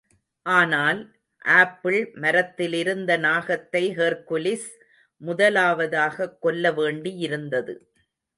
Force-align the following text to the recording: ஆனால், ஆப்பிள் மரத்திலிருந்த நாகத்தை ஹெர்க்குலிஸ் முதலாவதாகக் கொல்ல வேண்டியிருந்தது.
ஆனால், 0.45 1.15
ஆப்பிள் 1.37 2.11
மரத்திலிருந்த 2.13 3.17
நாகத்தை 3.17 3.83
ஹெர்க்குலிஸ் 3.91 4.67
முதலாவதாகக் 5.21 6.37
கொல்ல 6.39 6.71
வேண்டியிருந்தது. 6.71 7.75